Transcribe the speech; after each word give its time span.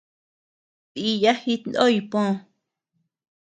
Dìya 0.93 1.33
jitnoy 1.41 1.95
pö. 2.11 2.21